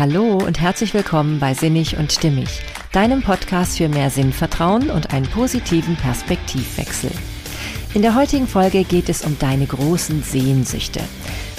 [0.00, 2.48] Hallo und herzlich willkommen bei Sinnig und Stimmig,
[2.90, 7.10] deinem Podcast für mehr Sinnvertrauen und einen positiven Perspektivwechsel.
[7.92, 11.02] In der heutigen Folge geht es um deine großen Sehnsüchte.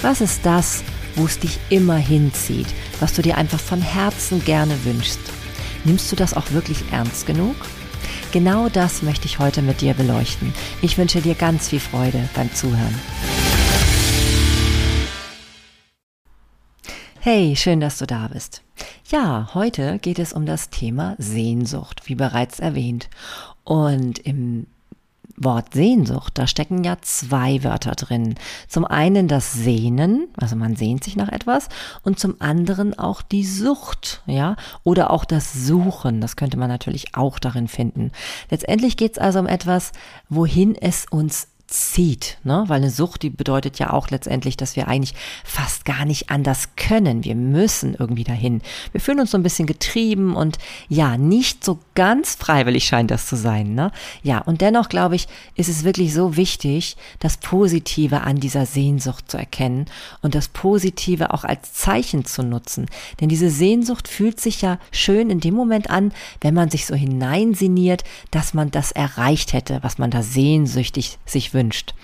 [0.00, 0.82] Was ist das,
[1.14, 2.66] wo es dich immer hinzieht,
[2.98, 5.20] was du dir einfach von Herzen gerne wünschst?
[5.84, 7.54] Nimmst du das auch wirklich ernst genug?
[8.32, 10.52] Genau das möchte ich heute mit dir beleuchten.
[10.80, 12.98] Ich wünsche dir ganz viel Freude beim Zuhören.
[17.24, 18.62] Hey, schön, dass du da bist.
[19.08, 23.08] Ja, heute geht es um das Thema Sehnsucht, wie bereits erwähnt.
[23.62, 24.66] Und im
[25.36, 28.34] Wort Sehnsucht, da stecken ja zwei Wörter drin.
[28.66, 31.68] Zum einen das Sehnen, also man sehnt sich nach etwas,
[32.02, 37.14] und zum anderen auch die Sucht, ja, oder auch das Suchen, das könnte man natürlich
[37.14, 38.10] auch darin finden.
[38.50, 39.92] Letztendlich geht es also um etwas,
[40.28, 42.64] wohin es uns zieht, ne?
[42.66, 46.70] weil eine Sucht, die bedeutet ja auch letztendlich, dass wir eigentlich fast gar nicht anders
[46.76, 47.24] können.
[47.24, 48.60] Wir müssen irgendwie dahin.
[48.92, 53.26] Wir fühlen uns so ein bisschen getrieben und ja, nicht so ganz freiwillig scheint das
[53.26, 53.74] zu sein.
[53.74, 53.90] Ne?
[54.22, 59.30] Ja, und dennoch glaube ich, ist es wirklich so wichtig, das Positive an dieser Sehnsucht
[59.30, 59.86] zu erkennen
[60.20, 62.86] und das Positive auch als Zeichen zu nutzen.
[63.20, 66.94] Denn diese Sehnsucht fühlt sich ja schön in dem Moment an, wenn man sich so
[66.94, 71.94] hineinsiniert, dass man das erreicht hätte, was man da sehnsüchtig sich wünscht wünscht.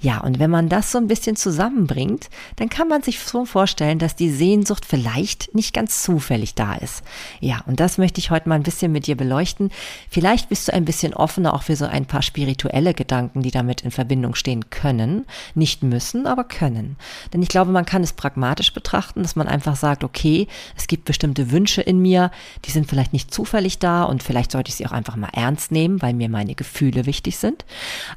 [0.00, 3.98] Ja, und wenn man das so ein bisschen zusammenbringt, dann kann man sich so vorstellen,
[3.98, 7.02] dass die Sehnsucht vielleicht nicht ganz zufällig da ist.
[7.40, 9.70] Ja, und das möchte ich heute mal ein bisschen mit dir beleuchten.
[10.10, 13.82] Vielleicht bist du ein bisschen offener auch für so ein paar spirituelle Gedanken, die damit
[13.82, 15.26] in Verbindung stehen können.
[15.54, 16.96] Nicht müssen, aber können.
[17.32, 21.04] Denn ich glaube, man kann es pragmatisch betrachten, dass man einfach sagt, okay, es gibt
[21.04, 22.30] bestimmte Wünsche in mir,
[22.64, 25.70] die sind vielleicht nicht zufällig da und vielleicht sollte ich sie auch einfach mal ernst
[25.70, 27.64] nehmen, weil mir meine Gefühle wichtig sind.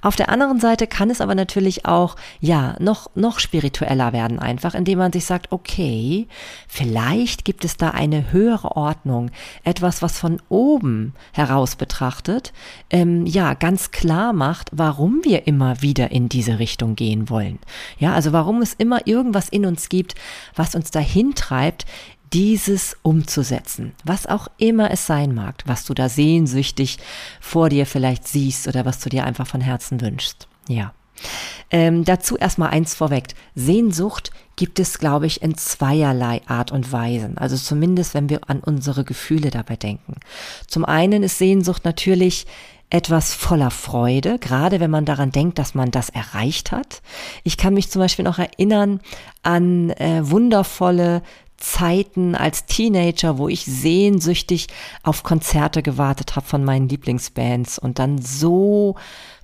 [0.02, 4.74] Auf der anderen Seite kann es aber natürlich auch, ja, noch, noch spiritueller werden einfach,
[4.74, 6.28] indem man sich sagt, okay,
[6.68, 9.30] vielleicht gibt es da eine höhere Ordnung,
[9.64, 12.54] etwas, was von oben heraus betrachtet,
[12.90, 17.60] ähm, ja, ganz klar macht, warum wir immer wieder in diese Richtung gehen wollen.
[18.00, 20.16] Ja, also warum es immer irgendwas in uns gibt,
[20.56, 21.86] was uns dahin treibt,
[22.34, 26.98] dieses umzusetzen, was auch immer es sein mag, was du da sehnsüchtig
[27.40, 30.48] vor dir vielleicht siehst oder was du dir einfach von Herzen wünschst.
[30.68, 30.94] Ja.
[31.70, 33.28] Ähm, dazu erstmal eins vorweg.
[33.56, 37.38] Sehnsucht gibt es, glaube ich, in zweierlei Art und Weisen.
[37.38, 40.16] Also zumindest, wenn wir an unsere Gefühle dabei denken.
[40.68, 42.46] Zum einen ist Sehnsucht natürlich
[42.90, 47.02] etwas voller Freude, gerade wenn man daran denkt, dass man das erreicht hat.
[47.44, 49.02] Ich kann mich zum Beispiel noch erinnern
[49.44, 51.22] an äh, wundervolle
[51.58, 54.68] Zeiten als Teenager, wo ich sehnsüchtig
[55.04, 58.96] auf Konzerte gewartet habe von meinen Lieblingsbands und dann so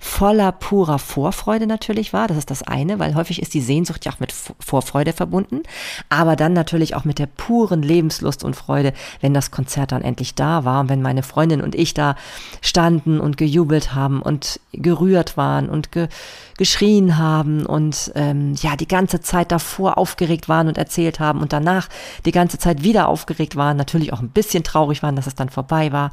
[0.04, 2.28] voller purer Vorfreude natürlich war.
[2.28, 5.62] Das ist das eine, weil häufig ist die Sehnsucht ja auch mit Vorfreude verbunden,
[6.10, 10.34] aber dann natürlich auch mit der puren Lebenslust und Freude, wenn das Konzert dann endlich
[10.34, 12.16] da war und wenn meine Freundin und ich da
[12.60, 16.08] standen und gejubelt haben und gerührt waren und ge
[16.56, 21.52] geschrien haben und ähm, ja die ganze Zeit davor aufgeregt waren und erzählt haben und
[21.52, 21.88] danach
[22.26, 25.48] die ganze Zeit wieder aufgeregt waren, natürlich auch ein bisschen traurig waren, dass es dann
[25.48, 26.12] vorbei war.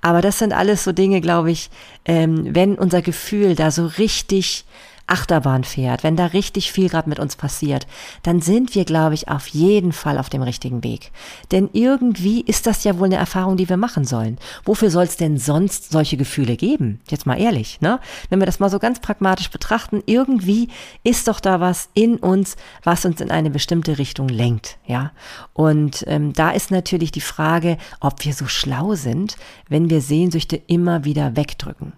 [0.00, 1.68] Aber das sind alles so Dinge, glaube ich,
[2.06, 4.64] ähm, wenn unser Gefühl da so richtig
[5.06, 7.86] Achterbahn fährt, wenn da richtig viel gerade mit uns passiert,
[8.22, 11.10] dann sind wir, glaube ich, auf jeden Fall auf dem richtigen Weg.
[11.50, 14.38] Denn irgendwie ist das ja wohl eine Erfahrung, die wir machen sollen.
[14.64, 17.00] Wofür soll es denn sonst solche Gefühle geben?
[17.10, 18.00] Jetzt mal ehrlich, ne?
[18.30, 20.68] Wenn wir das mal so ganz pragmatisch betrachten, irgendwie
[21.04, 25.12] ist doch da was in uns, was uns in eine bestimmte Richtung lenkt, ja?
[25.52, 29.36] Und ähm, da ist natürlich die Frage, ob wir so schlau sind,
[29.68, 31.92] wenn wir Sehnsüchte immer wieder wegdrücken.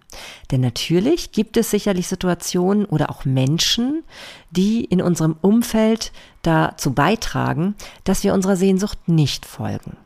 [0.50, 4.04] Denn natürlich gibt es sicherlich Situationen oder auch Menschen,
[4.50, 9.96] die in unserem Umfeld dazu beitragen, dass wir unserer Sehnsucht nicht folgen.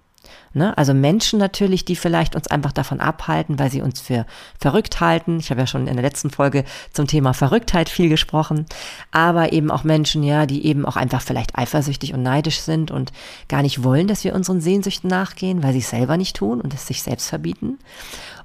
[0.55, 0.77] Ne?
[0.77, 4.27] Also Menschen natürlich, die vielleicht uns einfach davon abhalten, weil sie uns für
[4.59, 5.39] verrückt halten.
[5.39, 8.67] Ich habe ja schon in der letzten Folge zum Thema Verrücktheit viel gesprochen.
[9.11, 13.13] Aber eben auch Menschen, ja, die eben auch einfach vielleicht eifersüchtig und neidisch sind und
[13.49, 16.75] gar nicht wollen, dass wir unseren Sehnsüchten nachgehen, weil sie es selber nicht tun und
[16.75, 17.79] es sich selbst verbieten.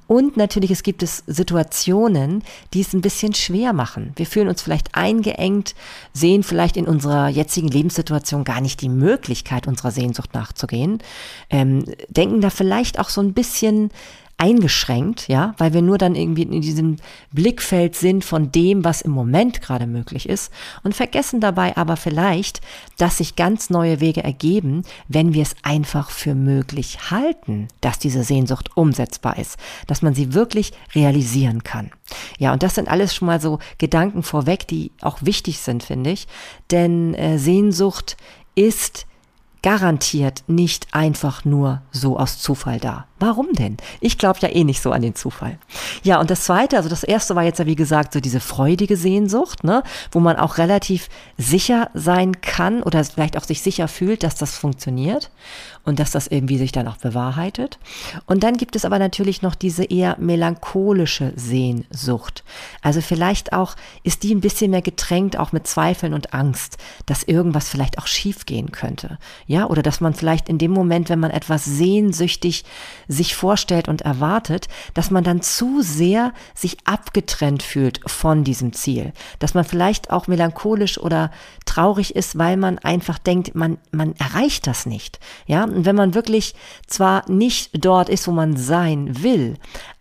[0.08, 4.14] Und natürlich, es gibt es Situationen, die es ein bisschen schwer machen.
[4.16, 5.76] Wir fühlen uns vielleicht eingeengt,
[6.14, 11.00] sehen vielleicht in unserer jetzigen Lebenssituation gar nicht die Möglichkeit, unserer Sehnsucht nachzugehen,
[11.50, 13.92] ähm, denken da vielleicht auch so ein bisschen
[14.38, 16.98] eingeschränkt, ja, weil wir nur dann irgendwie in diesem
[17.32, 20.52] Blickfeld sind von dem, was im Moment gerade möglich ist
[20.84, 22.62] und vergessen dabei aber vielleicht,
[22.98, 28.24] dass sich ganz neue Wege ergeben, wenn wir es einfach für möglich halten, dass diese
[28.24, 29.58] Sehnsucht umsetzbar ist,
[29.88, 31.92] dass man sie wirklich realisieren kann.
[32.38, 36.12] Ja, und das sind alles schon mal so Gedanken vorweg, die auch wichtig sind, finde
[36.12, 36.28] ich,
[36.72, 38.18] denn äh, Sehnsucht
[38.56, 39.06] ist
[39.64, 43.08] garantiert nicht einfach nur so aus Zufall da.
[43.26, 43.78] Warum denn?
[44.02, 45.58] Ich glaube ja eh nicht so an den Zufall.
[46.04, 48.98] Ja, und das zweite, also das erste war jetzt ja wie gesagt so diese freudige
[48.98, 49.82] Sehnsucht, ne,
[50.12, 54.58] wo man auch relativ sicher sein kann oder vielleicht auch sich sicher fühlt, dass das
[54.58, 55.32] funktioniert
[55.86, 57.78] und dass das irgendwie sich dann auch bewahrheitet.
[58.26, 62.44] Und dann gibt es aber natürlich noch diese eher melancholische Sehnsucht.
[62.82, 67.24] Also vielleicht auch ist die ein bisschen mehr getränkt auch mit Zweifeln und Angst, dass
[67.24, 69.18] irgendwas vielleicht auch schiefgehen könnte.
[69.48, 72.64] Ja, oder dass man vielleicht in dem Moment, wenn man etwas sehnsüchtig
[73.14, 79.14] sich vorstellt und erwartet, dass man dann zu sehr sich abgetrennt fühlt von diesem Ziel.
[79.40, 81.32] Dass man vielleicht auch melancholisch oder
[81.66, 85.20] traurig ist, weil man einfach denkt, man, man erreicht das nicht.
[85.46, 86.56] Ja, und wenn man wirklich
[86.88, 89.58] zwar nicht dort ist, wo man sein will,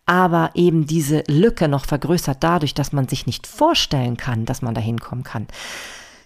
[0.06, 4.74] aber eben diese Lücke noch vergrößert dadurch, dass man sich nicht vorstellen kann, dass man
[4.74, 5.46] da hinkommen kann,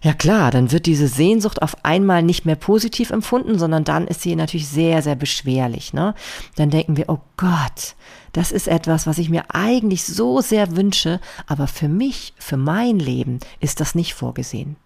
[0.06, 4.22] ja klar, dann wird diese Sehnsucht auf einmal nicht mehr positiv empfunden, sondern dann ist
[4.22, 5.92] sie natürlich sehr, sehr beschwerlich.
[5.92, 6.14] Ne?
[6.54, 7.96] Dann denken wir, oh Gott,
[8.32, 13.00] das ist etwas, was ich mir eigentlich so sehr wünsche, aber für mich, für mein
[13.00, 14.76] Leben ist das nicht vorgesehen.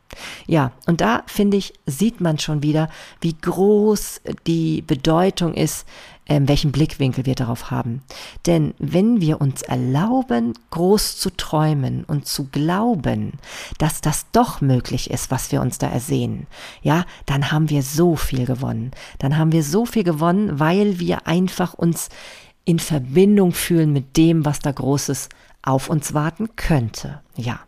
[0.46, 2.88] Ja, und da finde ich, sieht man schon wieder,
[3.20, 5.86] wie groß die Bedeutung ist,
[6.30, 8.02] ähm, welchen Blickwinkel wir darauf haben.
[8.46, 13.32] Denn wenn wir uns erlauben, groß zu träumen und zu glauben,
[13.78, 16.46] dass das doch möglich ist, was wir uns da ersehen,
[16.82, 18.92] ja, dann haben wir so viel gewonnen.
[19.18, 22.08] Dann haben wir so viel gewonnen, weil wir einfach uns
[22.64, 25.28] in Verbindung fühlen mit dem, was da Großes
[25.62, 27.20] auf uns warten könnte.
[27.36, 27.60] Ja.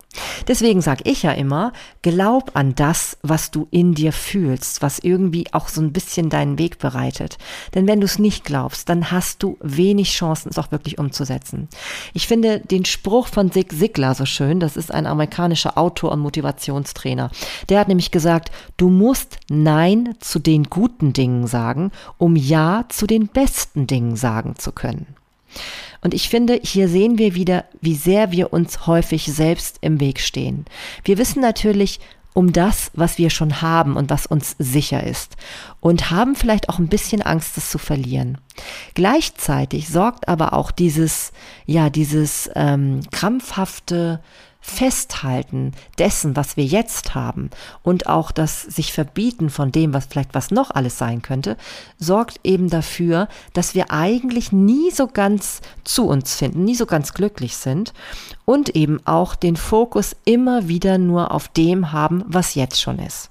[0.48, 1.72] Deswegen sage ich ja immer,
[2.02, 6.58] glaub an das, was du in dir fühlst, was irgendwie auch so ein bisschen deinen
[6.58, 7.38] Weg bereitet.
[7.74, 11.68] Denn wenn du es nicht glaubst, dann hast du wenig Chancen, es auch wirklich umzusetzen.
[12.12, 16.20] Ich finde den Spruch von Sig Ziglar so schön, das ist ein amerikanischer Autor und
[16.20, 17.30] Motivationstrainer.
[17.68, 23.06] Der hat nämlich gesagt, du musst Nein zu den guten Dingen sagen, um Ja zu
[23.06, 25.06] den besten Dingen sagen zu können.
[26.02, 30.20] Und ich finde, hier sehen wir wieder, wie sehr wir uns häufig selbst im Weg
[30.20, 30.66] stehen.
[31.04, 32.00] Wir wissen natürlich
[32.34, 35.36] um das, was wir schon haben und was uns sicher ist
[35.80, 38.38] und haben vielleicht auch ein bisschen Angst, es zu verlieren.
[38.94, 41.32] Gleichzeitig sorgt aber auch dieses,
[41.66, 44.20] ja, dieses ähm, krampfhafte
[44.62, 47.50] Festhalten dessen, was wir jetzt haben
[47.82, 51.56] und auch das sich verbieten von dem, was vielleicht was noch alles sein könnte,
[51.98, 57.12] sorgt eben dafür, dass wir eigentlich nie so ganz zu uns finden, nie so ganz
[57.12, 57.92] glücklich sind
[58.44, 63.30] und eben auch den Fokus immer wieder nur auf dem haben, was jetzt schon ist.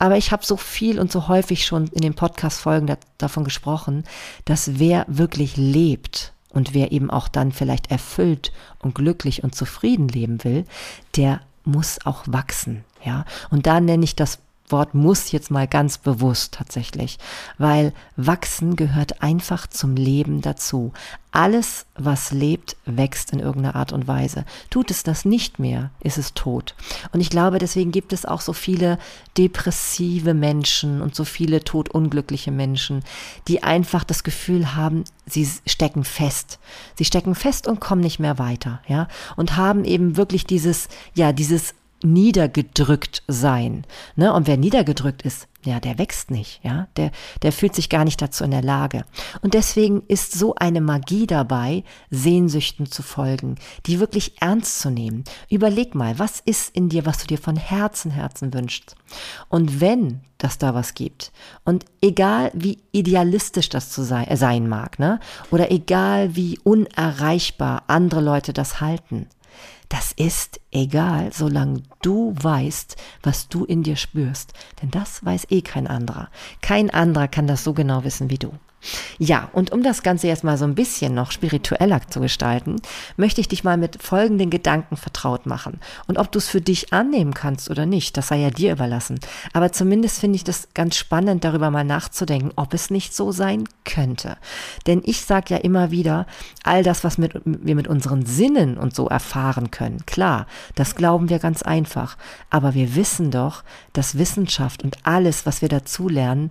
[0.00, 4.04] Aber ich habe so viel und so häufig schon in den Podcast-Folgen davon gesprochen,
[4.46, 10.08] dass wer wirklich lebt, und wer eben auch dann vielleicht erfüllt und glücklich und zufrieden
[10.08, 10.64] leben will,
[11.16, 13.24] der muss auch wachsen, ja.
[13.50, 14.38] Und da nenne ich das
[14.72, 17.18] Wort muss jetzt mal ganz bewusst tatsächlich,
[17.58, 20.92] weil wachsen gehört einfach zum Leben dazu.
[21.32, 24.44] Alles, was lebt, wächst in irgendeiner Art und Weise.
[24.68, 26.74] Tut es das nicht mehr, ist es tot.
[27.12, 28.98] Und ich glaube, deswegen gibt es auch so viele
[29.38, 33.04] depressive Menschen und so viele todunglückliche Menschen,
[33.46, 36.58] die einfach das Gefühl haben, sie stecken fest.
[36.96, 39.06] Sie stecken fest und kommen nicht mehr weiter, ja,
[39.36, 43.84] und haben eben wirklich dieses, ja, dieses niedergedrückt sein.
[44.16, 44.32] Ne?
[44.32, 47.10] Und wer niedergedrückt ist, ja, der wächst nicht, ja, der,
[47.42, 49.04] der fühlt sich gar nicht dazu in der Lage.
[49.42, 55.24] Und deswegen ist so eine Magie dabei, Sehnsüchten zu folgen, die wirklich ernst zu nehmen.
[55.50, 58.96] Überleg mal, was ist in dir, was du dir von Herzen, Herzen wünschst?
[59.48, 61.30] Und wenn das da was gibt,
[61.64, 67.82] und egal wie idealistisch das zu sein, äh, sein mag, ne, oder egal wie unerreichbar
[67.88, 69.26] andere Leute das halten,
[69.88, 74.52] das ist egal, solange du weißt, was du in dir spürst.
[74.80, 76.28] Denn das weiß eh kein anderer.
[76.62, 78.52] Kein anderer kann das so genau wissen wie du.
[79.18, 82.76] Ja, und um das Ganze jetzt mal so ein bisschen noch spiritueller zu gestalten,
[83.16, 85.80] möchte ich dich mal mit folgenden Gedanken vertraut machen.
[86.06, 89.20] Und ob du es für dich annehmen kannst oder nicht, das sei ja dir überlassen.
[89.52, 93.64] Aber zumindest finde ich das ganz spannend, darüber mal nachzudenken, ob es nicht so sein
[93.84, 94.36] könnte.
[94.86, 96.26] Denn ich sage ja immer wieder,
[96.64, 101.28] all das, was mit, wir mit unseren Sinnen und so erfahren können, klar, das glauben
[101.28, 102.16] wir ganz einfach.
[102.48, 106.50] Aber wir wissen doch, dass Wissenschaft und alles, was wir dazu lernen,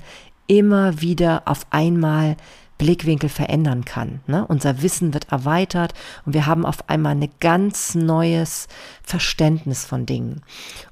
[0.50, 2.36] immer wieder auf einmal
[2.80, 4.22] Blickwinkel verändern kann.
[4.26, 4.46] Ne?
[4.48, 5.94] Unser Wissen wird erweitert
[6.26, 8.68] und wir haben auf einmal ein ganz neues
[9.04, 10.42] Verständnis von Dingen.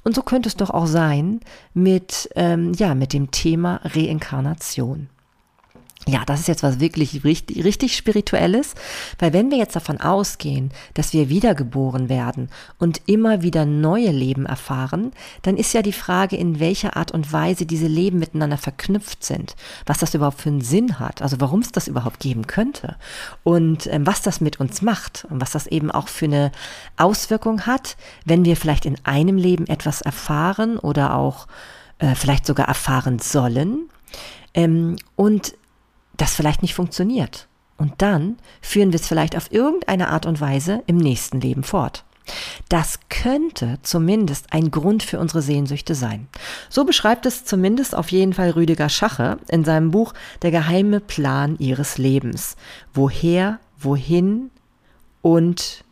[0.04, 1.40] Und so könnte es doch auch sein
[1.74, 5.10] mit, ähm, ja, mit dem Thema Reinkarnation.
[6.08, 8.76] Ja, das ist jetzt was wirklich richtig, richtig spirituelles,
[9.20, 12.50] weil wenn wir jetzt davon ausgehen, dass wir wiedergeboren werden
[12.80, 15.12] und immer wieder neue Leben erfahren,
[15.42, 19.58] dann ist ja die Frage, in welcher Art und Weise diese Leben miteinander verknüpft sind,
[19.86, 22.96] was das überhaupt für einen Sinn hat, also warum es das überhaupt geben könnte.
[23.44, 25.28] Und ähm, was das mit uns macht.
[25.30, 26.52] Und was das eben auch für eine
[26.96, 31.48] Auswirkung hat, wenn wir vielleicht in einem Leben etwas erfahren oder auch
[32.00, 33.90] äh, vielleicht sogar erfahren sollen.
[34.54, 35.54] Ähm, und
[36.18, 37.48] das vielleicht nicht funktioniert.
[37.78, 42.04] Und dann führen wir es vielleicht auf irgendeine Art und Weise im nächsten Leben fort.
[42.70, 46.28] Das könnte zumindest ein Grund für unsere Sehnsüchte sein.
[46.70, 51.56] So beschreibt es zumindest auf jeden Fall Rüdiger Schache in seinem Buch Der geheime Plan
[51.58, 52.58] ihres Lebens.
[52.94, 54.50] Woher, wohin
[55.22, 55.86] und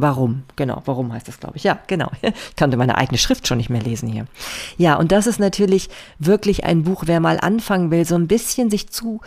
[0.00, 0.44] Warum?
[0.56, 1.64] Genau, warum heißt das, glaube ich.
[1.64, 2.10] Ja, genau.
[2.22, 4.26] Ich konnte meine eigene Schrift schon nicht mehr lesen hier.
[4.78, 8.70] Ja, und das ist natürlich wirklich ein Buch, wer mal anfangen will, so ein bisschen
[8.70, 9.20] sich zu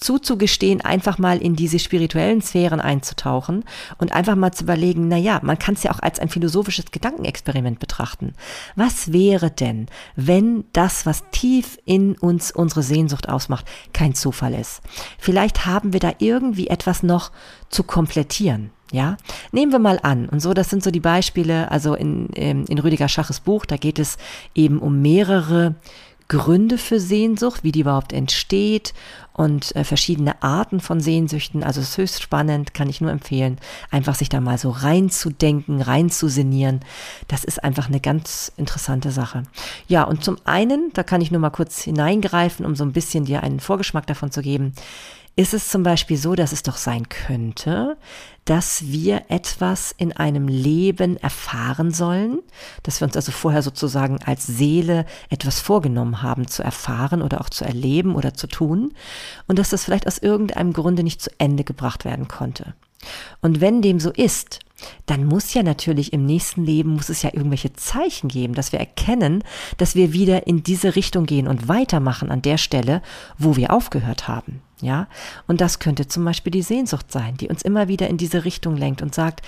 [0.00, 3.64] zuzugestehen, einfach mal in diese spirituellen Sphären einzutauchen
[3.98, 6.86] und einfach mal zu überlegen, na ja, man kann es ja auch als ein philosophisches
[6.90, 8.34] Gedankenexperiment betrachten.
[8.76, 9.86] Was wäre denn,
[10.16, 14.80] wenn das, was tief in uns unsere Sehnsucht ausmacht, kein Zufall ist?
[15.18, 17.30] Vielleicht haben wir da irgendwie etwas noch
[17.68, 18.70] zu komplettieren.
[18.92, 19.16] Ja,
[19.52, 22.78] nehmen wir mal an, und so, das sind so die Beispiele, also in, ähm, in
[22.78, 24.18] Rüdiger Schaches Buch, da geht es
[24.54, 25.76] eben um mehrere
[26.30, 28.94] Gründe für Sehnsucht, wie die überhaupt entsteht
[29.32, 31.64] und äh, verschiedene Arten von Sehnsüchten.
[31.64, 33.58] Also es ist höchst spannend, kann ich nur empfehlen,
[33.90, 36.80] einfach sich da mal so reinzudenken, reinzusinieren.
[37.26, 39.42] Das ist einfach eine ganz interessante Sache.
[39.88, 43.24] Ja, und zum einen, da kann ich nur mal kurz hineingreifen, um so ein bisschen
[43.24, 44.72] dir einen Vorgeschmack davon zu geben
[45.40, 47.96] ist es zum Beispiel so, dass es doch sein könnte,
[48.44, 52.40] dass wir etwas in einem Leben erfahren sollen,
[52.82, 57.48] dass wir uns also vorher sozusagen als Seele etwas vorgenommen haben zu erfahren oder auch
[57.48, 58.92] zu erleben oder zu tun
[59.48, 62.74] und dass das vielleicht aus irgendeinem Grunde nicht zu Ende gebracht werden konnte.
[63.40, 64.58] Und wenn dem so ist,
[65.06, 68.78] dann muss ja natürlich im nächsten Leben, muss es ja irgendwelche Zeichen geben, dass wir
[68.78, 69.42] erkennen,
[69.78, 73.00] dass wir wieder in diese Richtung gehen und weitermachen an der Stelle,
[73.38, 74.60] wo wir aufgehört haben.
[74.80, 75.08] Ja,
[75.46, 78.76] und das könnte zum Beispiel die Sehnsucht sein, die uns immer wieder in diese Richtung
[78.76, 79.42] lenkt und sagt,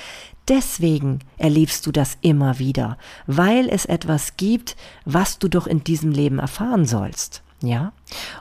[0.48, 6.10] deswegen erlebst du das immer wieder, weil es etwas gibt, was du doch in diesem
[6.10, 7.42] Leben erfahren sollst.
[7.62, 7.92] Ja,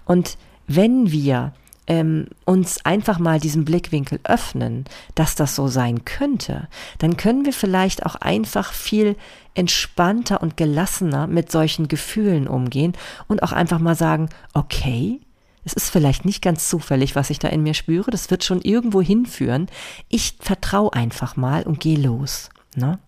[0.05, 1.53] und wenn wir
[1.88, 6.67] ähm, uns einfach mal diesen Blickwinkel öffnen, dass das so sein könnte,
[7.00, 9.15] dann können wir vielleicht auch einfach viel
[9.55, 12.93] entspannter und gelassener mit solchen Gefühlen umgehen
[13.27, 15.19] und auch einfach mal sagen, okay,
[15.63, 18.12] es ist vielleicht nicht ganz zufällig, was ich da in mir spüre.
[18.12, 19.68] Das wird schon irgendwo hinführen.
[20.10, 22.50] Ich vertraue einfach mal und gehe los.
[22.75, 23.00] Ne?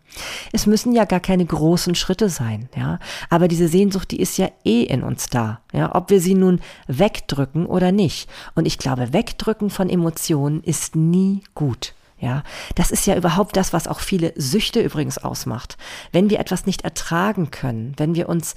[0.51, 2.99] Es müssen ja gar keine großen Schritte sein, ja.
[3.29, 5.95] Aber diese Sehnsucht, die ist ja eh in uns da, ja.
[5.95, 8.29] Ob wir sie nun wegdrücken oder nicht.
[8.55, 11.93] Und ich glaube, wegdrücken von Emotionen ist nie gut.
[12.19, 12.43] Ja,
[12.75, 15.77] das ist ja überhaupt das, was auch viele Süchte übrigens ausmacht.
[16.13, 18.55] Wenn wir etwas nicht ertragen können, wenn wir uns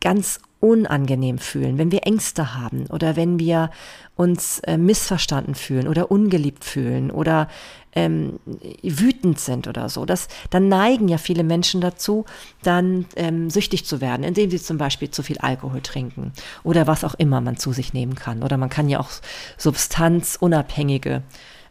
[0.00, 3.70] ganz unangenehm fühlen, wenn wir Ängste haben oder wenn wir
[4.14, 7.48] uns äh, missverstanden fühlen oder ungeliebt fühlen oder
[7.92, 8.38] ähm,
[8.82, 12.26] wütend sind oder so, das, dann neigen ja viele Menschen dazu,
[12.62, 17.04] dann ähm, süchtig zu werden, indem sie zum Beispiel zu viel Alkohol trinken oder was
[17.04, 18.42] auch immer man zu sich nehmen kann.
[18.42, 19.08] Oder man kann ja auch
[19.56, 21.22] substanzunabhängige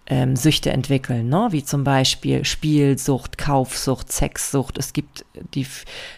[0.10, 1.48] ähm, Süchte entwickeln, ne?
[1.52, 4.78] wie zum Beispiel Spielsucht, Kaufsucht, Sexsucht.
[4.78, 5.66] Es gibt die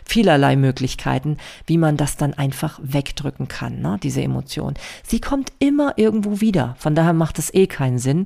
[0.06, 4.00] vielerlei Möglichkeiten, wie man das dann einfach wegdrücken kann, ne?
[4.02, 4.76] diese Emotion.
[5.04, 6.76] Sie kommt immer irgendwo wieder.
[6.80, 8.26] Von daher macht es eh keinen Sinn,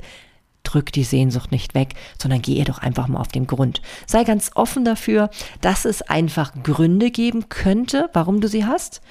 [0.66, 3.82] drück die Sehnsucht nicht weg, sondern geh ihr doch einfach mal auf den Grund.
[4.06, 5.30] Sei ganz offen dafür,
[5.62, 9.02] dass es einfach Gründe geben könnte, warum du sie hast.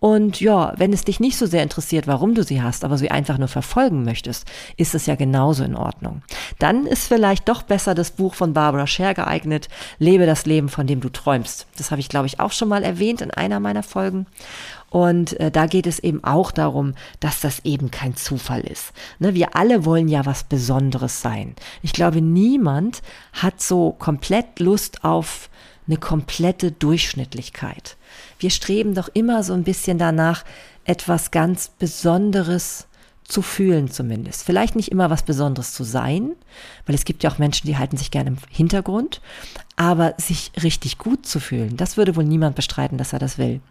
[0.00, 3.10] Und ja, wenn es dich nicht so sehr interessiert, warum du sie hast, aber sie
[3.10, 4.46] einfach nur verfolgen möchtest,
[4.78, 6.22] ist es ja genauso in Ordnung.
[6.58, 10.86] Dann ist vielleicht doch besser das Buch von Barbara Scher geeignet, Lebe das Leben, von
[10.86, 11.66] dem du träumst.
[11.76, 14.26] Das habe ich, glaube ich, auch schon mal erwähnt in einer meiner Folgen.
[14.90, 18.92] Und äh, da geht es eben auch darum, dass das eben kein Zufall ist.
[19.20, 21.54] Ne, wir alle wollen ja was Besonderes sein.
[21.82, 23.00] Ich glaube, niemand
[23.32, 25.48] hat so komplett Lust auf
[25.86, 27.96] eine komplette Durchschnittlichkeit.
[28.38, 30.44] Wir streben doch immer so ein bisschen danach,
[30.84, 32.86] etwas ganz Besonderes
[33.24, 34.42] zu fühlen zumindest.
[34.44, 36.32] Vielleicht nicht immer was Besonderes zu sein,
[36.84, 39.20] weil es gibt ja auch Menschen, die halten sich gerne im Hintergrund,
[39.80, 43.62] aber sich richtig gut zu fühlen, das würde wohl niemand bestreiten, dass er das will.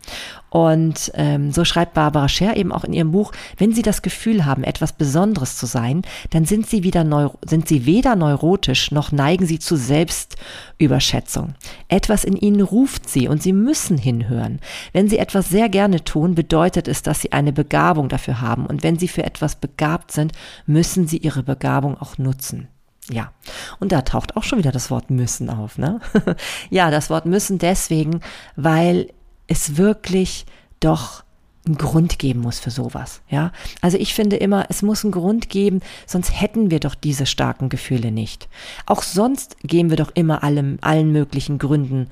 [0.50, 4.44] Und ähm, so schreibt Barbara Scher eben auch in ihrem Buch, wenn Sie das Gefühl
[4.44, 6.02] haben, etwas Besonderes zu sein,
[6.32, 11.54] dann sind Sie wieder neu, sind Sie weder neurotisch noch neigen Sie zu Selbstüberschätzung.
[11.90, 14.62] Etwas in Ihnen ruft Sie und Sie müssen hinhören.
[14.94, 18.66] Wenn Sie etwas sehr gerne tun, bedeutet es, dass Sie eine Begabung dafür haben.
[18.66, 20.32] Und wenn Sie für etwas begabt sind,
[20.66, 22.68] müssen Sie Ihre Begabung auch nutzen.
[23.12, 23.32] Ja,
[23.80, 26.00] und da taucht auch schon wieder das Wort müssen auf, ne?
[26.70, 28.22] ja, das Wort müssen deswegen,
[28.56, 29.12] weil
[29.48, 30.46] es wirklich
[30.80, 31.24] doch
[31.66, 33.52] einen Grund geben muss für sowas, ja?
[33.82, 37.70] Also ich finde immer, es muss einen Grund geben, sonst hätten wir doch diese starken
[37.70, 38.48] Gefühle nicht.
[38.86, 42.08] Auch sonst gehen wir doch immer allem, allen möglichen Gründen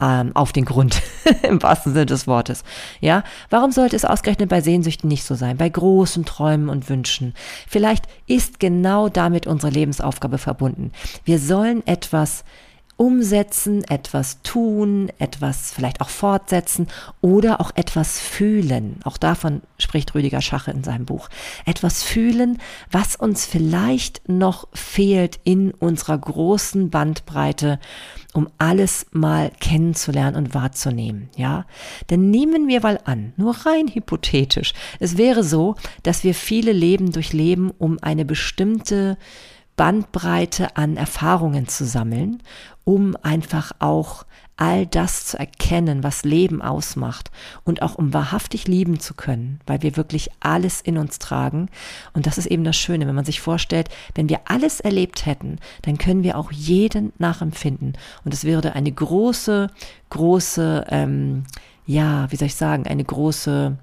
[0.00, 1.02] ähm, auf den Grund,
[1.42, 2.64] im wahrsten Sinne des Wortes.
[3.00, 5.56] Ja, warum sollte es ausgerechnet bei Sehnsüchten nicht so sein?
[5.56, 7.34] Bei großen Träumen und Wünschen.
[7.68, 10.92] Vielleicht ist genau damit unsere Lebensaufgabe verbunden.
[11.24, 12.44] Wir sollen etwas
[12.98, 16.88] umsetzen, etwas tun, etwas vielleicht auch fortsetzen
[17.20, 18.96] oder auch etwas fühlen.
[19.04, 21.28] Auch davon spricht Rüdiger Schache in seinem Buch.
[21.64, 22.58] Etwas fühlen,
[22.90, 27.78] was uns vielleicht noch fehlt in unserer großen Bandbreite,
[28.34, 31.66] um alles mal kennenzulernen und wahrzunehmen, ja?
[32.10, 34.74] Denn nehmen wir mal an, nur rein hypothetisch.
[34.98, 39.16] Es wäre so, dass wir viele Leben durchleben, um eine bestimmte
[39.78, 42.42] Bandbreite an Erfahrungen zu sammeln,
[42.84, 47.30] um einfach auch all das zu erkennen, was Leben ausmacht
[47.64, 51.68] und auch um wahrhaftig lieben zu können, weil wir wirklich alles in uns tragen.
[52.12, 55.60] Und das ist eben das Schöne, wenn man sich vorstellt, wenn wir alles erlebt hätten,
[55.82, 57.96] dann können wir auch jeden nachempfinden.
[58.24, 59.68] Und es würde eine große,
[60.10, 61.44] große, ähm,
[61.86, 63.76] ja, wie soll ich sagen, eine große,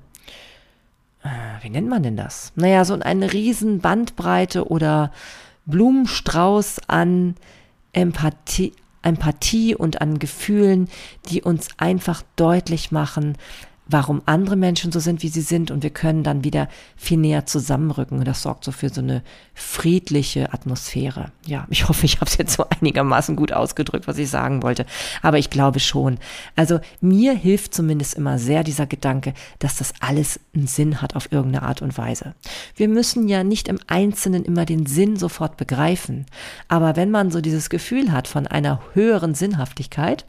[1.24, 2.52] äh, wie nennt man denn das?
[2.56, 5.12] Naja, so eine riesen Bandbreite oder
[5.66, 7.36] Blumenstrauß an
[7.94, 10.90] Empathie, Empathie und an Gefühlen,
[11.30, 13.38] die uns einfach deutlich machen,
[13.88, 17.46] warum andere Menschen so sind, wie sie sind und wir können dann wieder viel näher
[17.46, 19.22] zusammenrücken und das sorgt so für so eine
[19.54, 21.32] friedliche Atmosphäre.
[21.46, 24.86] Ja, ich hoffe, ich habe es jetzt so einigermaßen gut ausgedrückt, was ich sagen wollte,
[25.22, 26.18] aber ich glaube schon.
[26.56, 31.32] Also mir hilft zumindest immer sehr dieser Gedanke, dass das alles einen Sinn hat auf
[31.32, 32.34] irgendeine Art und Weise.
[32.76, 36.26] Wir müssen ja nicht im Einzelnen immer den Sinn sofort begreifen,
[36.68, 40.26] aber wenn man so dieses Gefühl hat von einer höheren Sinnhaftigkeit,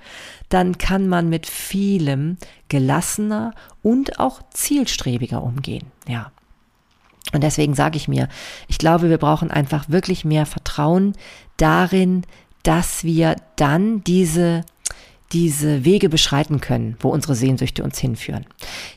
[0.49, 2.37] dann kann man mit vielem
[2.69, 5.87] gelassener und auch zielstrebiger umgehen.
[6.09, 6.33] Ja.
[7.33, 8.29] Und deswegen sage ich mir,
[8.69, 11.15] ich glaube, wir brauchen einfach wirklich mehr Vertrauen
[11.57, 12.23] darin,
[12.63, 14.65] dass wir dann diese
[15.33, 18.47] diese Wege beschreiten können, wo unsere Sehnsüchte uns hinführen.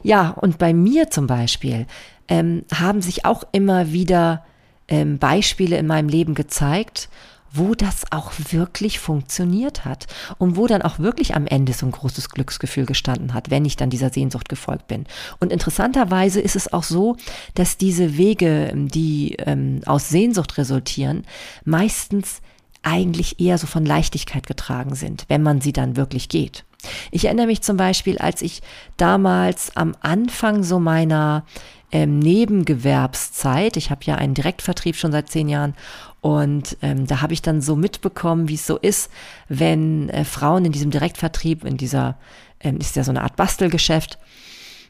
[0.03, 1.87] Ja, und bei mir zum Beispiel
[2.27, 4.45] ähm, haben sich auch immer wieder
[4.87, 7.09] ähm, Beispiele in meinem Leben gezeigt,
[7.51, 10.07] wo das auch wirklich funktioniert hat
[10.37, 13.75] und wo dann auch wirklich am Ende so ein großes Glücksgefühl gestanden hat, wenn ich
[13.75, 15.05] dann dieser Sehnsucht gefolgt bin.
[15.39, 17.15] Und interessanterweise ist es auch so,
[17.55, 21.25] dass diese Wege, die ähm, aus Sehnsucht resultieren,
[21.65, 22.41] meistens
[22.81, 26.63] eigentlich eher so von Leichtigkeit getragen sind, wenn man sie dann wirklich geht.
[27.11, 28.61] Ich erinnere mich zum Beispiel, als ich
[28.97, 31.45] damals am Anfang so meiner
[31.91, 35.75] ähm, Nebengewerbszeit, ich habe ja einen Direktvertrieb schon seit zehn Jahren
[36.21, 39.09] und ähm, da habe ich dann so mitbekommen, wie es so ist,
[39.47, 42.17] wenn äh, Frauen in diesem Direktvertrieb, in dieser,
[42.59, 44.19] ähm, ist ja so eine Art Bastelgeschäft,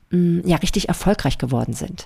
[0.10, 2.06] mh, mm, ja richtig erfolgreich geworden sind.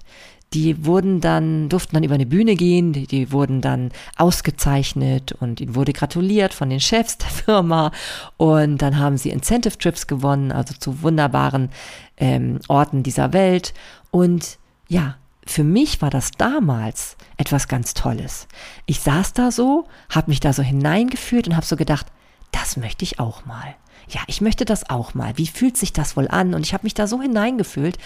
[0.54, 5.60] Die wurden dann, durften dann über eine Bühne gehen, die, die wurden dann ausgezeichnet und
[5.62, 7.92] ihnen wurde gratuliert von den Chefs der Firma
[8.38, 11.70] und dann haben sie Incentive Trips gewonnen, also zu wunderbaren
[12.18, 13.74] ähm, Orten dieser Welt
[14.12, 18.48] und ja, für mich war das damals etwas ganz Tolles.
[18.86, 22.06] Ich saß da so, habe mich da so hineingefühlt und habe so gedacht,
[22.52, 23.76] das möchte ich auch mal.
[24.10, 25.38] Ja, ich möchte das auch mal.
[25.38, 26.54] Wie fühlt sich das wohl an?
[26.54, 27.98] Und ich habe mich da so hineingefühlt,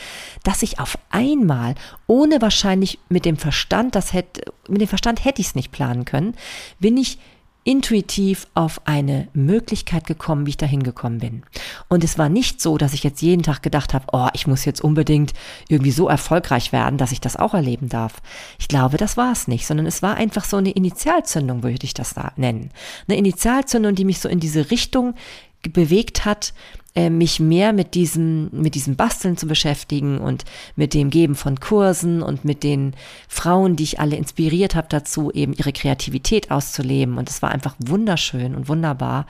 [0.44, 1.76] dass ich auf einmal,
[2.08, 6.06] ohne wahrscheinlich mit dem Verstand, das hätte, mit dem Verstand hätte ich es nicht planen
[6.06, 6.36] können,
[6.80, 7.20] bin ich
[7.68, 11.44] intuitiv auf eine Möglichkeit gekommen, wie ich dahin gekommen bin.
[11.90, 14.64] Und es war nicht so, dass ich jetzt jeden Tag gedacht habe, oh, ich muss
[14.64, 15.34] jetzt unbedingt
[15.68, 18.22] irgendwie so erfolgreich werden, dass ich das auch erleben darf.
[18.58, 21.94] Ich glaube, das war es nicht, sondern es war einfach so eine Initialzündung, würde ich
[21.94, 22.70] das da nennen.
[23.10, 25.16] Eine Initialzündung, die mich so in diese Richtung
[25.62, 26.54] bewegt hat,
[26.98, 31.60] äh, mich mehr mit diesem, mit diesem Basteln zu beschäftigen und mit dem Geben von
[31.60, 32.96] Kursen und mit den
[33.28, 37.20] Frauen, die ich alle inspiriert habe dazu, eben ihre Kreativität auszuleben.
[37.20, 39.28] Und es war einfach wunderschön und wunderbar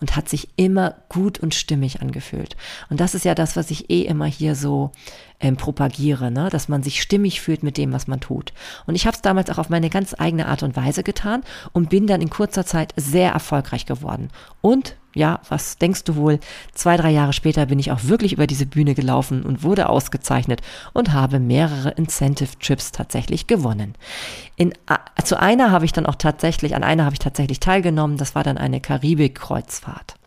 [0.00, 2.56] und hat sich immer gut und stimmig angefühlt.
[2.88, 4.90] Und das ist ja das, was ich eh immer hier so
[5.40, 6.48] ähm, propagiere, ne?
[6.50, 8.52] dass man sich stimmig fühlt mit dem, was man tut.
[8.86, 11.90] Und ich habe es damals auch auf meine ganz eigene Art und Weise getan und
[11.90, 14.28] bin dann in kurzer Zeit sehr erfolgreich geworden.
[14.60, 16.38] Und ja, was denkst du wohl?
[16.72, 20.60] Zwei, drei Jahre später bin ich auch wirklich über diese Bühne gelaufen und wurde ausgezeichnet
[20.92, 23.94] und habe mehrere Incentive-Trips tatsächlich gewonnen.
[24.54, 24.72] In,
[25.24, 28.18] zu einer habe ich dann auch tatsächlich, an einer habe ich tatsächlich teilgenommen.
[28.18, 30.19] Das war dann eine Karibik-Kreuzfahrt.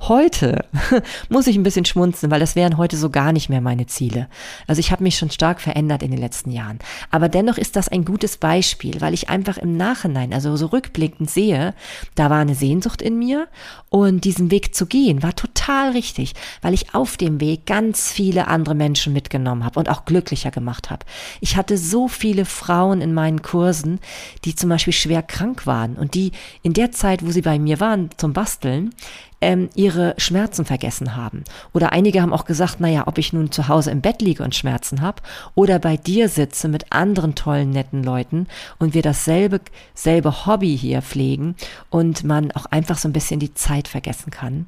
[0.00, 0.64] Heute
[1.28, 4.28] muss ich ein bisschen schmunzeln, weil das wären heute so gar nicht mehr meine Ziele.
[4.66, 6.78] Also ich habe mich schon stark verändert in den letzten Jahren.
[7.10, 11.30] Aber dennoch ist das ein gutes Beispiel, weil ich einfach im Nachhinein, also so rückblickend
[11.30, 11.74] sehe,
[12.14, 13.48] da war eine Sehnsucht in mir
[13.88, 18.48] und diesen Weg zu gehen war total richtig, weil ich auf dem Weg ganz viele
[18.48, 21.06] andere Menschen mitgenommen habe und auch glücklicher gemacht habe.
[21.40, 23.98] Ich hatte so viele Frauen in meinen Kursen,
[24.44, 27.80] die zum Beispiel schwer krank waren und die in der Zeit, wo sie bei mir
[27.80, 28.90] waren zum Basteln,
[29.40, 31.44] ähm, ihre Schmerzen vergessen haben.
[31.72, 34.54] Oder einige haben auch gesagt, naja, ob ich nun zu Hause im Bett liege und
[34.54, 35.22] Schmerzen habe
[35.54, 38.46] oder bei dir sitze mit anderen tollen, netten Leuten
[38.78, 39.60] und wir dasselbe
[39.94, 41.54] selbe Hobby hier pflegen
[41.90, 44.66] und man auch einfach so ein bisschen die Zeit vergessen kann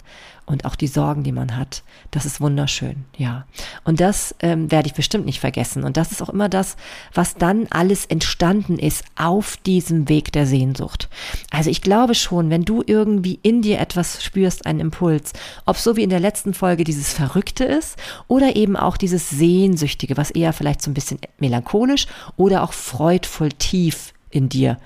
[0.48, 1.82] und auch die Sorgen, die man hat.
[2.10, 3.46] Das ist wunderschön, ja.
[3.84, 5.84] Und das ähm, werde ich bestimmt nicht vergessen.
[5.84, 6.76] Und das ist auch immer das,
[7.12, 11.10] was dann alles entstanden ist auf diesem Weg der Sehnsucht.
[11.50, 15.34] Also ich glaube schon, wenn du irgendwie in dir etwas spürst, einen Impuls,
[15.66, 20.16] ob so wie in der letzten Folge dieses Verrückte ist oder eben auch dieses Sehnsüchtige,
[20.16, 22.06] was eher vielleicht so ein bisschen melancholisch
[22.36, 24.78] oder auch freudvoll tief in dir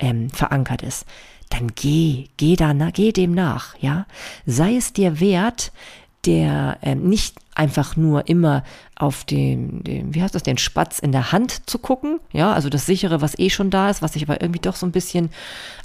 [0.00, 1.06] ähm, verankert ist
[1.50, 4.06] dann geh, geh da, geh dem nach, ja.
[4.46, 5.72] Sei es dir wert,
[6.26, 8.64] der ähm, nicht einfach nur immer
[8.96, 12.68] auf den, den, wie heißt das, den Spatz in der Hand zu gucken, ja, also
[12.68, 15.30] das sichere, was eh schon da ist, was sich aber irgendwie doch so ein bisschen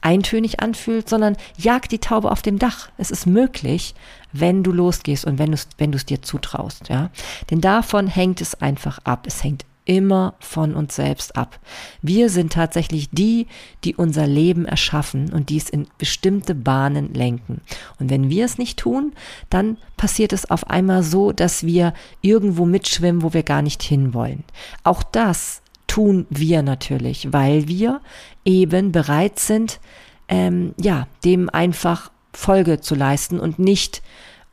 [0.01, 2.89] eintönig anfühlt, sondern jag die Taube auf dem Dach.
[2.97, 3.93] Es ist möglich,
[4.31, 7.09] wenn du losgehst und wenn du wenn du es dir zutraust, ja.
[7.49, 9.25] Denn davon hängt es einfach ab.
[9.27, 11.59] Es hängt immer von uns selbst ab.
[12.03, 13.47] Wir sind tatsächlich die,
[13.83, 17.61] die unser Leben erschaffen und dies in bestimmte Bahnen lenken.
[17.99, 19.13] Und wenn wir es nicht tun,
[19.49, 24.43] dann passiert es auf einmal so, dass wir irgendwo mitschwimmen, wo wir gar nicht hinwollen.
[24.83, 27.99] Auch das tun wir natürlich, weil wir
[28.45, 29.79] eben bereit sind,
[30.27, 34.03] ähm, ja, dem einfach Folge zu leisten und nicht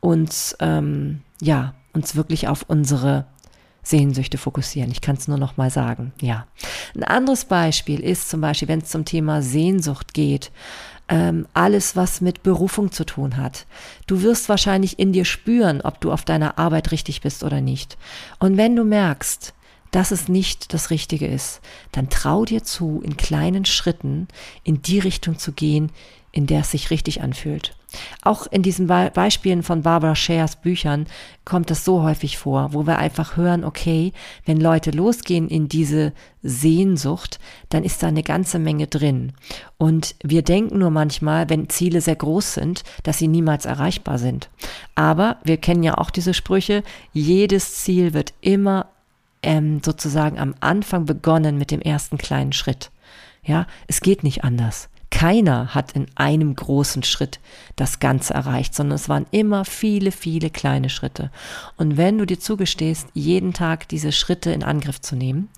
[0.00, 3.26] uns, ähm, ja, uns wirklich auf unsere
[3.86, 4.90] Sehnsüchte fokussieren.
[4.90, 6.12] Ich kann es nur noch mal sagen.
[6.20, 6.48] Ja.
[6.96, 10.50] Ein anderes Beispiel ist zum Beispiel, wenn es zum Thema Sehnsucht geht,
[11.08, 13.66] ähm, alles, was mit Berufung zu tun hat.
[14.08, 17.96] Du wirst wahrscheinlich in dir spüren, ob du auf deiner Arbeit richtig bist oder nicht.
[18.40, 19.54] Und wenn du merkst,
[19.92, 21.60] dass es nicht das Richtige ist,
[21.92, 24.26] dann trau dir zu, in kleinen Schritten
[24.64, 25.92] in die Richtung zu gehen,
[26.32, 27.75] in der es sich richtig anfühlt.
[28.22, 31.06] Auch in diesen Be Beispielen von Barbara Shares Büchern
[31.44, 34.12] kommt es so häufig vor, wo wir einfach hören, okay,
[34.44, 39.32] wenn Leute losgehen in diese Sehnsucht, dann ist da eine ganze Menge drin.
[39.78, 44.48] Und wir denken nur manchmal, wenn Ziele sehr groß sind, dass sie niemals erreichbar sind.
[44.94, 46.82] Aber wir kennen ja auch diese Sprüche,
[47.12, 48.86] jedes Ziel wird immer
[49.42, 52.90] ähm, sozusagen am Anfang begonnen mit dem ersten kleinen Schritt.
[53.44, 54.88] Ja, es geht nicht anders.
[55.10, 57.40] Keiner hat in einem großen Schritt
[57.76, 61.30] das Ganze erreicht, sondern es waren immer viele, viele kleine Schritte.
[61.76, 65.48] Und wenn du dir zugestehst, jeden Tag diese Schritte in Angriff zu nehmen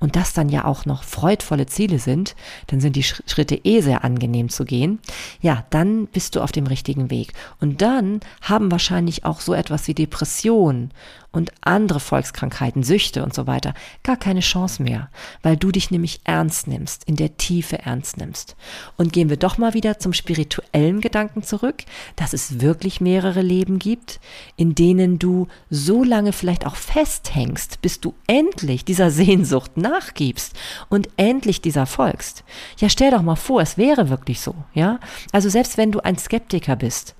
[0.00, 2.34] und das dann ja auch noch freudvolle Ziele sind,
[2.68, 4.98] dann sind die Schritte eh sehr angenehm zu gehen,
[5.40, 7.34] ja, dann bist du auf dem richtigen Weg.
[7.60, 10.90] Und dann haben wahrscheinlich auch so etwas wie Depression
[11.34, 15.10] und andere Volkskrankheiten, Süchte und so weiter gar keine Chance mehr,
[15.42, 18.56] weil du dich nämlich ernst nimmst, in der Tiefe ernst nimmst.
[18.96, 21.82] Und gehen wir doch mal wieder zum spirituellen Gedanken zurück,
[22.16, 24.20] dass es wirklich mehrere Leben gibt,
[24.56, 30.54] in denen du so lange vielleicht auch festhängst, bis du endlich dieser Sehnsucht nachgibst
[30.88, 32.44] und endlich dieser folgst.
[32.78, 35.00] Ja, stell doch mal vor, es wäre wirklich so, ja?
[35.32, 37.16] Also selbst wenn du ein Skeptiker bist,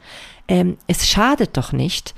[0.47, 2.15] ähm, es schadet doch nicht,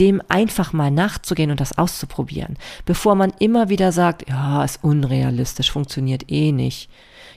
[0.00, 5.70] dem einfach mal nachzugehen und das auszuprobieren, bevor man immer wieder sagt, ja, ist unrealistisch,
[5.70, 6.90] funktioniert eh nicht.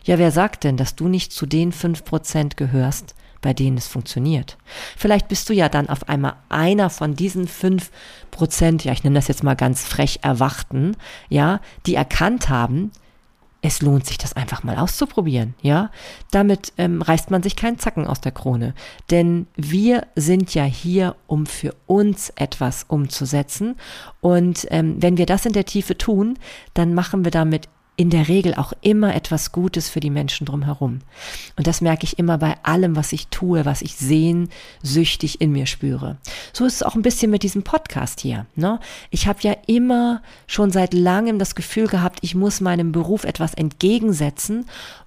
[0.06, 3.88] Ja, wer sagt denn, dass du nicht zu den fünf Prozent gehörst, bei denen es
[3.88, 4.58] funktioniert?
[4.98, 7.92] Vielleicht bist du ja dann auf einmal einer von diesen fünf
[8.32, 10.96] Prozent, ja, ich nenne das jetzt mal ganz frech Erwachten,
[11.30, 12.92] ja, die erkannt haben,
[13.66, 15.90] es lohnt sich, das einfach mal auszuprobieren, ja.
[16.32, 18.76] Damit ähm, reißt man sich keinen Zacken aus der Krone.
[19.10, 23.76] Denn wir sind ja hier, um für uns etwas umzusetzen.
[24.20, 26.38] Und ähm, wenn wir das in der Tiefe tun,
[26.74, 31.00] dann machen wir damit in der Regel auch immer etwas Gutes für die Menschen drumherum.
[31.56, 35.68] Und das merke ich immer bei allem, was ich tue, was ich sehnsüchtig in mir
[35.68, 36.18] spüre.
[36.54, 38.48] So ist es auch ein bisschen mit diesem Podcast hier.
[38.56, 38.80] Ne?
[39.12, 43.54] Ich habe ja immer schon seit langem das Gefühl gehabt, ich muss meinem Beruf etwas
[43.54, 44.66] entgegensetzen,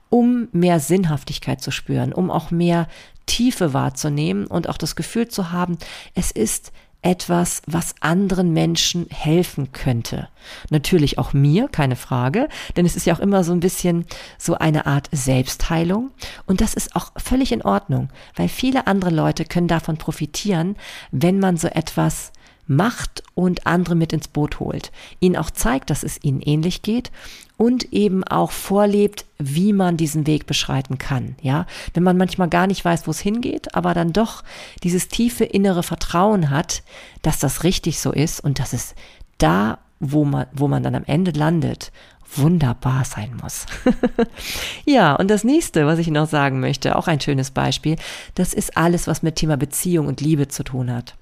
[0.09, 2.87] um mehr Sinnhaftigkeit zu spüren, um auch mehr
[3.27, 5.79] Tiefe wahrzunehmen und auch das Gefühl zu haben,
[6.15, 6.73] es ist
[7.07, 10.29] etwas, was anderen Menschen helfen könnte.
[10.71, 14.07] Natürlich auch mir, keine Frage, denn es ist ja auch immer so ein bisschen
[14.39, 16.11] so eine Art Selbstheilung
[16.47, 20.75] und das ist auch völlig in Ordnung, weil viele andere Leute können davon profitieren,
[21.13, 22.33] wenn man so etwas
[22.67, 27.11] macht und andere mit ins Boot holt, ihnen auch zeigt, dass es ihnen ähnlich geht
[27.57, 31.67] und eben auch vorlebt, wie man diesen Weg beschreiten kann, ja?
[31.95, 34.45] Wenn man manchmal gar nicht weiß, wo es hingeht, aber dann doch
[34.83, 36.83] dieses tiefe innere Vertrauen hat,
[37.23, 38.95] dass das richtig so ist und dass es
[39.39, 41.93] da, wo man, wo man dann am Ende landet,
[42.35, 43.67] wunderbar sein muss.
[44.85, 47.97] ja, und das nächste, was ich noch sagen möchte, auch ein schönes Beispiel,
[48.35, 51.15] das ist alles, was mit Thema Beziehung und Liebe zu tun hat.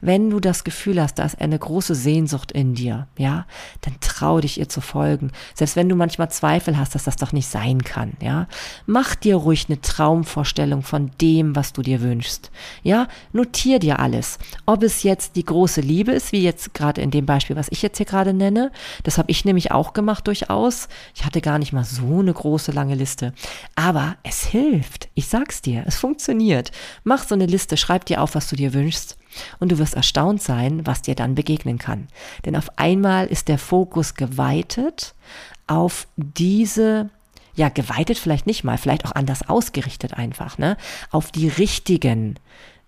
[0.00, 3.46] Wenn du das Gefühl hast, da ist eine große Sehnsucht in dir, ja,
[3.80, 5.30] dann trau dich ihr zu folgen.
[5.54, 8.46] Selbst wenn du manchmal Zweifel hast, dass das doch nicht sein kann, ja.
[8.84, 12.50] Mach dir ruhig eine Traumvorstellung von dem, was du dir wünschst.
[12.82, 14.38] Ja, notier dir alles.
[14.66, 17.80] Ob es jetzt die große Liebe ist, wie jetzt gerade in dem Beispiel, was ich
[17.80, 18.72] jetzt hier gerade nenne.
[19.04, 20.88] Das habe ich nämlich auch gemacht durchaus.
[21.14, 23.32] Ich hatte gar nicht mal so eine große lange Liste.
[23.74, 25.08] Aber es hilft.
[25.14, 26.72] Ich sag's dir, es funktioniert.
[27.04, 29.16] Mach so eine Liste, schreib dir auf, was du dir wünschst
[29.58, 32.08] und du wirst erstaunt sein, was dir dann begegnen kann.
[32.44, 35.14] Denn auf einmal ist der Fokus geweitet
[35.66, 37.10] auf diese
[37.56, 40.76] ja, geweitet vielleicht nicht mal, vielleicht auch anders ausgerichtet einfach, ne?
[41.12, 42.34] Auf die richtigen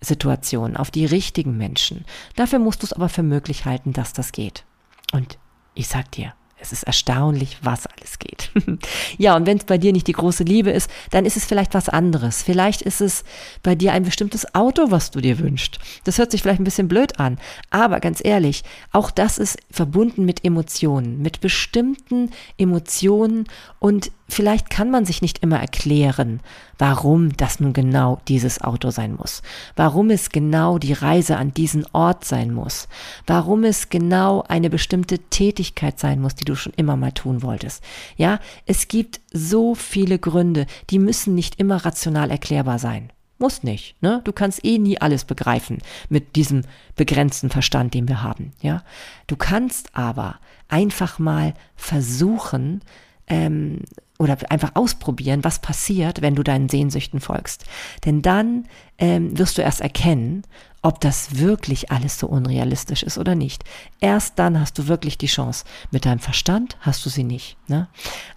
[0.01, 2.05] Situationen, auf die richtigen Menschen.
[2.35, 4.65] Dafür musst du es aber für möglich halten, dass das geht.
[5.13, 5.37] Und
[5.73, 8.51] ich sag dir, es ist erstaunlich, was alles geht.
[9.17, 11.73] ja, und wenn es bei dir nicht die große Liebe ist, dann ist es vielleicht
[11.73, 12.41] was anderes.
[12.41, 13.23] Vielleicht ist es
[13.63, 15.79] bei dir ein bestimmtes Auto, was du dir wünschst.
[16.03, 17.37] Das hört sich vielleicht ein bisschen blöd an,
[17.69, 23.45] aber ganz ehrlich, auch das ist verbunden mit Emotionen, mit bestimmten Emotionen
[23.79, 26.41] und vielleicht kann man sich nicht immer erklären,
[26.77, 29.41] warum das nun genau dieses Auto sein muss,
[29.75, 32.87] warum es genau die Reise an diesen Ort sein muss,
[33.25, 37.83] warum es genau eine bestimmte Tätigkeit sein muss, die du schon immer mal tun wolltest.
[38.15, 43.11] Ja, es gibt so viele Gründe, die müssen nicht immer rational erklärbar sein.
[43.39, 44.21] Muss nicht, ne?
[44.23, 45.77] Du kannst eh nie alles begreifen
[46.09, 46.63] mit diesem
[46.95, 48.83] begrenzten Verstand, den wir haben, ja?
[49.27, 52.81] Du kannst aber einfach mal versuchen,
[53.27, 53.81] ähm,
[54.19, 57.65] oder einfach ausprobieren, was passiert, wenn du deinen Sehnsüchten folgst.
[58.05, 58.65] Denn dann
[58.97, 60.43] ähm, wirst du erst erkennen,
[60.81, 63.63] ob das wirklich alles so unrealistisch ist oder nicht.
[63.99, 65.65] Erst dann hast du wirklich die Chance.
[65.91, 67.57] Mit deinem Verstand hast du sie nicht.
[67.67, 67.87] Ne?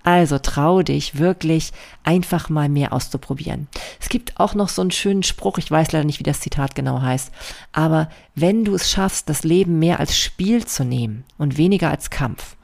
[0.05, 1.73] Also trau dich wirklich
[2.03, 3.69] einfach mal mehr auszuprobieren.
[4.01, 6.75] Es gibt auch noch so einen schönen Spruch, ich weiß leider nicht, wie das Zitat
[6.75, 7.31] genau heißt,
[7.73, 12.11] aber wenn du es schaffst, das Leben mehr als Spiel zu nehmen und weniger als
[12.11, 12.57] Kampf,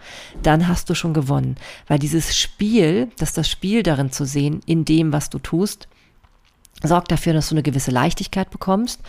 [0.43, 1.57] dann hast du schon gewonnen.
[1.87, 5.89] Weil dieses Spiel, dass das Spiel darin zu sehen, in dem, was du tust,
[6.87, 9.01] sorgt dafür, dass du eine gewisse Leichtigkeit bekommst,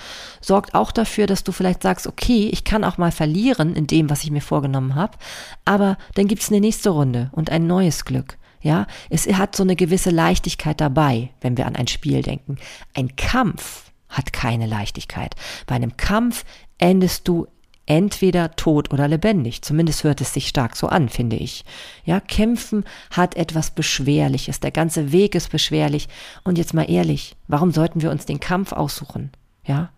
[0.41, 4.09] sorgt auch dafür, dass du vielleicht sagst, okay, ich kann auch mal verlieren in dem,
[4.09, 5.17] was ich mir vorgenommen habe,
[5.65, 8.37] aber dann gibt's eine nächste Runde und ein neues Glück.
[8.61, 12.57] Ja, es hat so eine gewisse Leichtigkeit dabei, wenn wir an ein Spiel denken.
[12.95, 15.35] Ein Kampf hat keine Leichtigkeit.
[15.67, 16.43] Bei einem Kampf
[16.77, 17.47] endest du
[17.87, 19.63] entweder tot oder lebendig.
[19.63, 21.65] Zumindest hört es sich stark so an, finde ich.
[22.05, 24.59] Ja, kämpfen hat etwas Beschwerliches.
[24.59, 26.07] Der ganze Weg ist beschwerlich.
[26.43, 29.31] Und jetzt mal ehrlich, warum sollten wir uns den Kampf aussuchen?
[29.65, 29.89] Ja?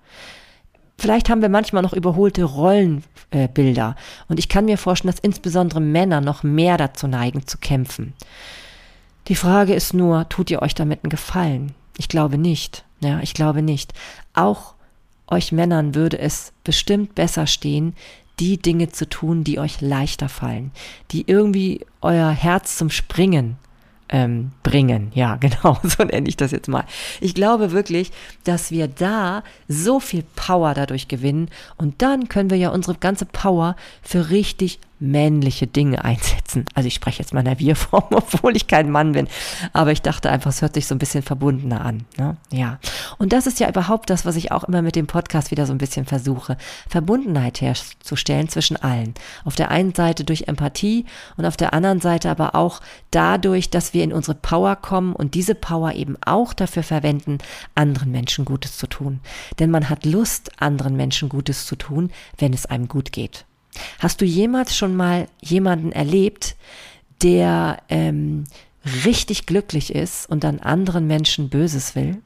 [0.97, 3.95] Vielleicht haben wir manchmal noch überholte Rollenbilder.
[3.97, 8.13] Äh, und ich kann mir vorstellen, dass insbesondere Männer noch mehr dazu neigen zu kämpfen.
[9.27, 11.73] Die Frage ist nur, tut ihr euch damit einen Gefallen?
[11.97, 12.83] Ich glaube nicht.
[12.99, 13.93] Ja, ich glaube nicht.
[14.33, 14.73] Auch
[15.29, 17.93] euch Männern würde es bestimmt besser stehen,
[18.39, 20.71] die Dinge zu tun, die euch leichter fallen,
[21.11, 23.57] die irgendwie euer Herz zum Springen
[24.09, 25.11] ähm, bringen.
[25.13, 26.85] Ja, genau, so nenne ich das jetzt mal.
[27.21, 28.11] Ich glaube wirklich,
[28.43, 33.25] dass wir da so viel Power dadurch gewinnen und dann können wir ja unsere ganze
[33.25, 36.65] Power für richtig männliche Dinge einsetzen.
[36.73, 39.27] Also ich spreche jetzt mal in der Wir-Form, obwohl ich kein Mann bin.
[39.73, 42.05] Aber ich dachte einfach, es hört sich so ein bisschen verbundener an.
[42.17, 42.37] Ne?
[42.51, 42.79] Ja.
[43.17, 45.73] Und das ist ja überhaupt das, was ich auch immer mit dem Podcast wieder so
[45.73, 46.57] ein bisschen versuche.
[46.87, 49.13] Verbundenheit herzustellen zwischen allen.
[49.45, 51.05] Auf der einen Seite durch Empathie
[51.37, 52.81] und auf der anderen Seite aber auch
[53.11, 57.37] dadurch, dass wir in unsere Power kommen und diese Power eben auch dafür verwenden,
[57.75, 59.19] anderen Menschen Gutes zu tun.
[59.59, 63.45] Denn man hat Lust, anderen Menschen Gutes zu tun, wenn es einem gut geht.
[63.99, 66.55] Hast du jemals schon mal jemanden erlebt,
[67.21, 68.45] der ähm,
[69.05, 72.21] richtig glücklich ist und dann anderen Menschen Böses will?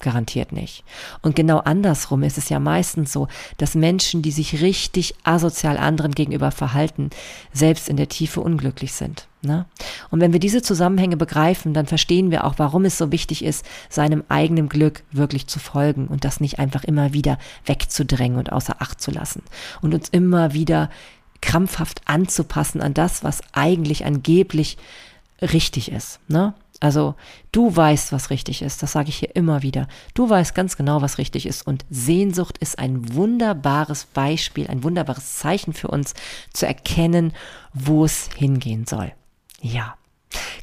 [0.00, 0.84] Garantiert nicht.
[1.22, 6.12] Und genau andersrum ist es ja meistens so, dass Menschen, die sich richtig asozial anderen
[6.12, 7.08] gegenüber verhalten,
[7.52, 9.26] selbst in der Tiefe unglücklich sind.
[9.40, 9.64] Ne?
[10.10, 13.64] Und wenn wir diese Zusammenhänge begreifen, dann verstehen wir auch, warum es so wichtig ist,
[13.88, 18.76] seinem eigenen Glück wirklich zu folgen und das nicht einfach immer wieder wegzudrängen und außer
[18.80, 19.42] Acht zu lassen
[19.80, 20.90] und uns immer wieder
[21.40, 24.76] krampfhaft anzupassen an das, was eigentlich angeblich
[25.40, 26.20] richtig ist.
[26.28, 26.54] Ne?
[26.80, 27.14] Also
[27.52, 29.88] du weißt, was richtig ist, das sage ich hier immer wieder.
[30.14, 35.36] Du weißt ganz genau, was richtig ist und Sehnsucht ist ein wunderbares Beispiel, ein wunderbares
[35.36, 36.14] Zeichen für uns
[36.52, 37.32] zu erkennen,
[37.72, 39.12] wo es hingehen soll.
[39.60, 39.96] Ja,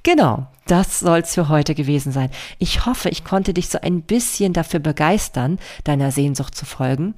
[0.04, 2.30] genau, das soll's für heute gewesen sein.
[2.60, 7.16] Ich hoffe, ich konnte dich so ein bisschen dafür begeistern, deiner Sehnsucht zu folgen.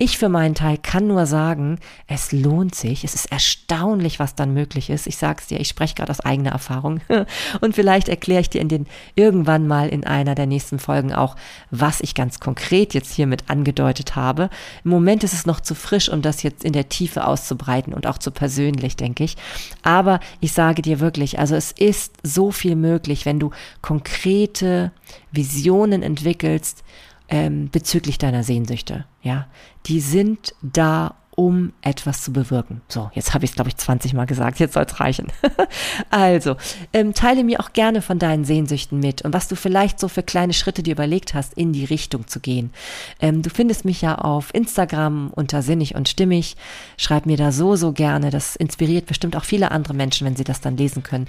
[0.00, 3.04] Ich für meinen Teil kann nur sagen, es lohnt sich.
[3.04, 5.06] Es ist erstaunlich, was dann möglich ist.
[5.06, 7.00] Ich sag's dir, ich spreche gerade aus eigener Erfahrung.
[7.60, 11.34] Und vielleicht erkläre ich dir in den irgendwann mal in einer der nächsten Folgen auch,
[11.70, 14.50] was ich ganz konkret jetzt hiermit angedeutet habe.
[14.84, 18.06] Im Moment ist es noch zu frisch, um das jetzt in der Tiefe auszubreiten und
[18.06, 19.36] auch zu persönlich, denke ich.
[19.82, 23.50] Aber ich sage dir wirklich, also es ist so viel möglich möglich, wenn du
[23.82, 24.92] konkrete
[25.32, 26.84] Visionen entwickelst
[27.28, 29.04] ähm, bezüglich deiner Sehnsüchte.
[29.22, 29.46] Ja,
[29.86, 32.80] die sind da, um etwas zu bewirken.
[32.88, 35.28] So, jetzt habe ich es, glaube ich, 20 Mal gesagt, jetzt soll es reichen.
[36.10, 36.56] also,
[36.92, 40.24] ähm, teile mir auch gerne von deinen Sehnsüchten mit und was du vielleicht so für
[40.24, 42.72] kleine Schritte dir überlegt hast, in die Richtung zu gehen.
[43.20, 46.56] Ähm, du findest mich ja auf Instagram unter Sinnig und Stimmig.
[46.96, 48.30] Schreib mir da so, so gerne.
[48.30, 51.28] Das inspiriert bestimmt auch viele andere Menschen, wenn sie das dann lesen können.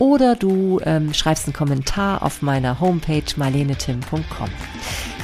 [0.00, 4.48] Oder du ähm, schreibst einen Kommentar auf meiner Homepage marlenetim.com.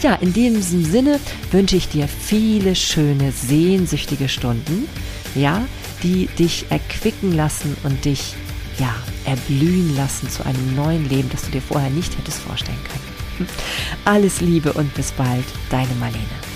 [0.03, 1.19] Ja, in diesem Sinne
[1.51, 4.87] wünsche ich dir viele schöne, sehnsüchtige Stunden,
[5.35, 5.63] ja,
[6.03, 8.35] die dich erquicken lassen und dich,
[8.79, 13.49] ja, erblühen lassen zu einem neuen Leben, das du dir vorher nicht hättest vorstellen können.
[14.05, 16.56] Alles Liebe und bis bald, deine Marlene.